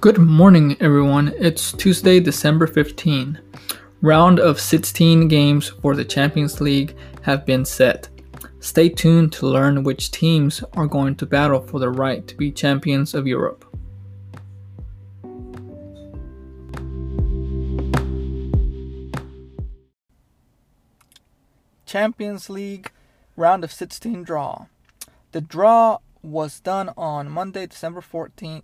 [0.00, 1.34] Good morning, everyone.
[1.36, 3.38] It's Tuesday, December 15.
[4.00, 8.08] Round of 16 games for the Champions League have been set.
[8.60, 12.50] Stay tuned to learn which teams are going to battle for the right to be
[12.50, 13.66] champions of Europe.
[21.84, 22.90] Champions League
[23.36, 24.64] round of 16 draw.
[25.32, 28.62] The draw was done on Monday, December 14th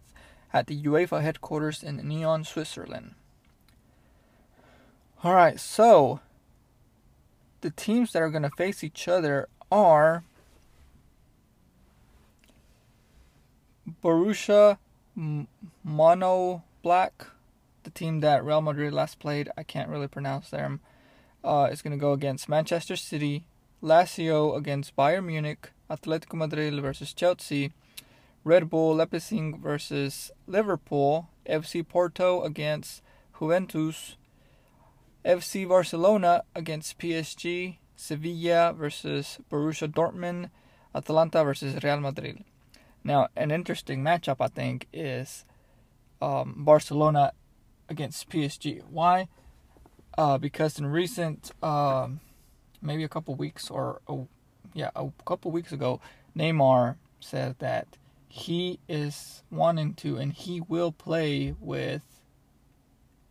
[0.56, 3.14] at the UEFA headquarters in Nyon, Switzerland.
[5.22, 6.20] Alright, so
[7.60, 10.24] the teams that are going to face each other are
[14.02, 14.78] Borussia
[15.84, 17.26] Mono Black,
[17.82, 19.50] the team that Real Madrid last played.
[19.58, 20.80] I can't really pronounce them.
[21.44, 23.46] Uh, is going to go against Manchester City,
[23.82, 27.72] Lazio against Bayern Munich, Atletico Madrid versus Chelsea,
[28.46, 33.02] Red Bull Leipzig versus Liverpool, FC Porto against
[33.40, 34.16] Juventus,
[35.24, 40.50] FC Barcelona against PSG, Sevilla versus Borussia Dortmund,
[40.94, 42.44] Atalanta versus Real Madrid.
[43.02, 45.44] Now, an interesting matchup, I think, is
[46.22, 47.32] um, Barcelona
[47.88, 48.80] against PSG.
[48.88, 49.26] Why?
[50.16, 52.20] Uh, because in recent, um,
[52.80, 54.00] maybe a couple weeks or,
[54.72, 56.00] yeah, a couple weeks ago,
[56.38, 57.88] Neymar said that
[58.28, 62.02] he is wanting to and he will play with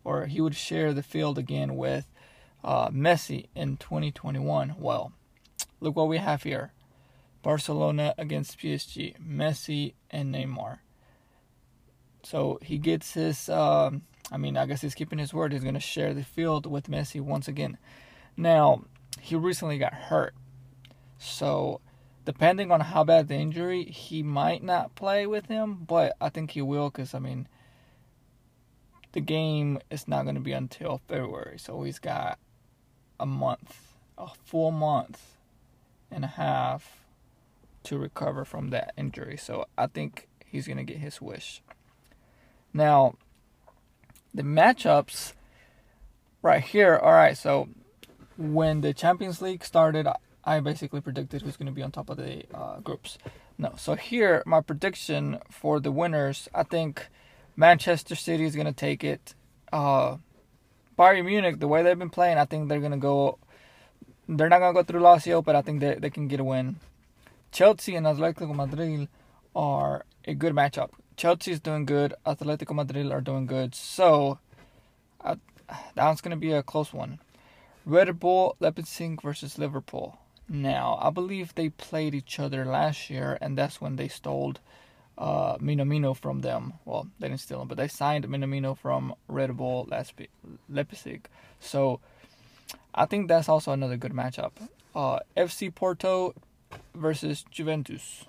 [0.04, 2.06] or he would share the field again with
[2.64, 4.76] uh, Messi in 2021.
[4.80, 5.14] Well,
[5.80, 6.72] look what we have here
[7.42, 10.80] Barcelona against PSG, Messi and Neymar.
[12.24, 15.54] So he gets his, um, I mean, I guess he's keeping his word.
[15.54, 17.78] He's going to share the field with Messi once again.
[18.36, 18.86] Now,
[19.22, 20.34] he recently got hurt.
[21.20, 21.82] So
[22.26, 26.52] depending on how bad the injury, he might not play with him, but I think
[26.52, 27.48] he will because, I mean,
[29.14, 31.58] the game is not going to be until February.
[31.58, 32.40] So he's got
[33.20, 35.38] a month, a full month
[36.12, 37.06] and a half
[37.84, 39.38] to recover from that injury.
[39.38, 41.62] So I think he's going to get his wish.
[42.74, 43.16] Now,
[44.34, 45.34] the matchups
[46.42, 47.70] right here, all right, so
[48.38, 50.08] when the Champions League started,
[50.46, 53.18] I basically predicted who's going to be on top of the uh, groups.
[53.58, 56.48] No, so here my prediction for the winners.
[56.54, 57.08] I think
[57.56, 59.34] Manchester City is going to take it.
[59.74, 60.18] Uh,
[60.98, 63.40] Bayern Munich, the way they've been playing, I think they're going to go.
[64.28, 66.44] They're not going to go through Lazio, but I think they they can get a
[66.44, 66.78] win.
[67.52, 69.08] Chelsea and Atletico Madrid
[69.56, 70.90] are a good matchup.
[71.18, 72.14] Chelsea is doing good.
[72.26, 73.74] Atletico Madrid are doing good.
[73.74, 74.40] So
[75.22, 75.36] uh,
[75.96, 77.20] that's going to be a close one.
[77.86, 80.20] Red Bull Leipzig versus Liverpool.
[80.48, 84.56] Now, I believe they played each other last year, and that's when they stole
[85.18, 86.74] uh, Minamino from them.
[86.86, 89.90] Well, they didn't steal him, but they signed Minamino from Red Bull
[90.70, 91.28] Leipzig.
[91.60, 92.00] So,
[92.94, 94.52] I think that's also another good matchup.
[94.96, 96.36] Uh, FC Porto
[96.94, 98.26] versus Juventus.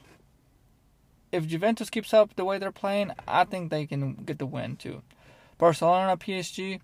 [1.33, 4.77] If Juventus keeps up the way they're playing, I think they can get the win
[4.77, 5.03] too.
[5.59, 6.81] Barcelona PSG,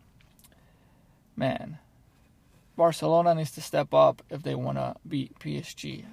[1.36, 1.78] man,
[2.76, 6.04] Barcelona needs to step up if they want to beat PSG.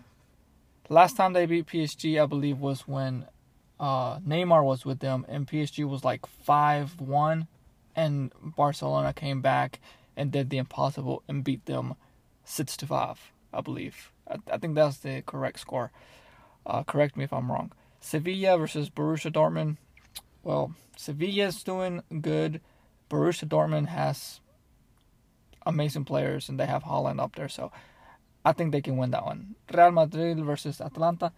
[0.89, 3.25] Last time they beat PSG, I believe, was when
[3.79, 7.47] uh, Neymar was with them, and PSG was like 5 1,
[7.95, 9.79] and Barcelona came back
[10.17, 11.95] and did the impossible and beat them
[12.43, 14.11] 6 to 5, I believe.
[14.27, 15.91] I, I think that's the correct score.
[16.65, 17.71] Uh, correct me if I'm wrong.
[18.01, 19.77] Sevilla versus Borussia Dortmund.
[20.43, 22.61] Well, Sevilla's doing good.
[23.09, 24.39] Borussia Dortmund has
[25.65, 27.49] amazing players, and they have Haaland up there.
[27.49, 27.71] So
[28.45, 29.55] I think they can win that one.
[29.73, 31.31] Real Madrid versus Atlanta.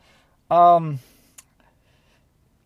[0.49, 0.99] Um,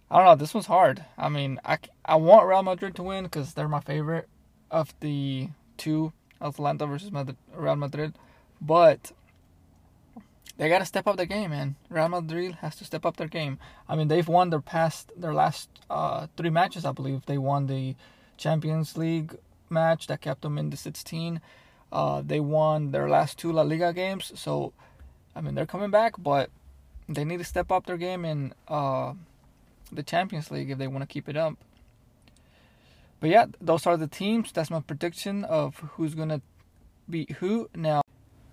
[0.10, 0.36] I don't know.
[0.36, 1.04] This one's hard.
[1.18, 4.28] I mean, I, I want Real Madrid to win because they're my favorite
[4.70, 8.14] of the two, Atlanta versus Madrid, Real Madrid.
[8.62, 9.12] But
[10.58, 11.76] they got to step up their game, man.
[11.90, 13.60] Real Madrid has to step up their game.
[13.90, 17.26] I mean, they've won their past, their last uh, three matches, I believe.
[17.26, 17.96] They won the
[18.38, 19.36] Champions League
[19.70, 21.42] match that kept them in the 16.
[21.92, 24.74] Uh, they won their last two La Liga games, so
[25.36, 26.50] I mean they're coming back, but
[27.08, 29.14] they need to step up their game in uh,
[29.92, 31.56] the Champions League if they want to keep it up.
[33.20, 34.52] But yeah, those are the teams.
[34.52, 36.42] That's my prediction of who's gonna
[37.10, 37.70] beat who.
[37.76, 38.02] Now,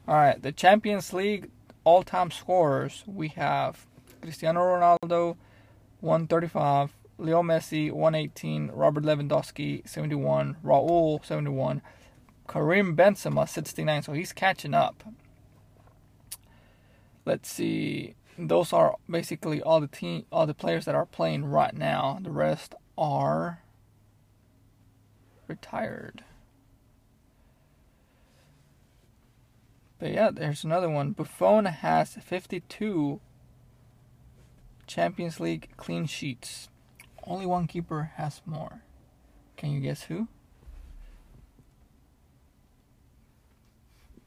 [0.06, 1.50] all right, the Champions League
[1.84, 3.86] all-time scorers we have
[4.20, 5.36] Cristiano Ronaldo,
[6.00, 6.94] 135.
[7.22, 11.80] Leo Messi 118, Robert Lewandowski 71, Raul 71,
[12.48, 14.02] Karim Benzema 69.
[14.02, 15.04] So he's catching up.
[17.24, 18.14] Let's see.
[18.36, 22.18] Those are basically all the team, all the players that are playing right now.
[22.20, 23.62] The rest are
[25.46, 26.24] retired.
[30.00, 31.12] But yeah, there's another one.
[31.12, 33.20] Buffon has 52
[34.88, 36.68] Champions League clean sheets.
[37.24, 38.82] Only one keeper has more.
[39.56, 40.28] Can you guess who?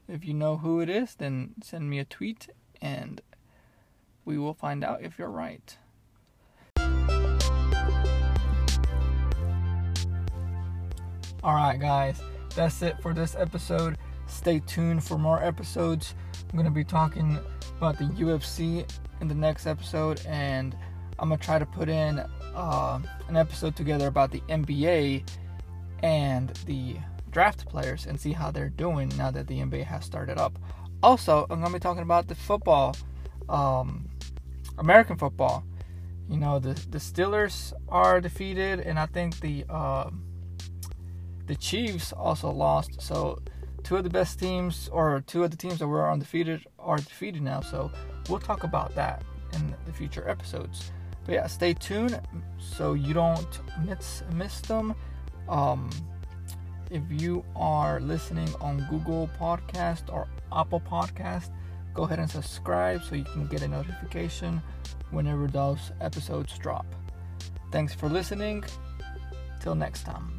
[0.08, 2.48] If you know who it is, then send me a tweet
[2.80, 3.20] and
[4.24, 5.76] we will find out if you're right.
[11.42, 12.20] Alright, guys,
[12.54, 13.98] that's it for this episode.
[14.26, 16.14] Stay tuned for more episodes.
[16.44, 17.38] I'm going to be talking
[17.76, 18.88] about the UFC
[19.20, 20.76] in the next episode, and
[21.18, 22.24] I'm going to try to put in
[22.56, 22.98] uh,
[23.28, 25.28] an episode together about the NBA
[26.02, 26.96] and the
[27.30, 30.58] draft players and see how they're doing now that the NBA has started up.
[31.02, 32.96] Also, I'm going to be talking about the football,
[33.48, 34.08] um,
[34.78, 35.64] American football.
[36.28, 39.64] You know, the, the Steelers are defeated, and I think the.
[39.68, 40.10] Uh,
[41.46, 43.00] the Chiefs also lost.
[43.00, 43.40] So
[43.82, 47.42] two of the best teams, or two of the teams that were undefeated, are defeated
[47.42, 47.60] now.
[47.60, 47.90] So
[48.28, 49.22] we'll talk about that
[49.54, 50.90] in the future episodes.
[51.26, 52.20] But yeah, stay tuned
[52.58, 54.94] so you don't miss miss them.
[55.48, 55.90] Um,
[56.90, 61.50] if you are listening on Google Podcast or Apple Podcast,
[61.94, 64.62] go ahead and subscribe so you can get a notification
[65.10, 66.86] whenever those episodes drop.
[67.72, 68.64] Thanks for listening.
[69.60, 70.35] Till next time.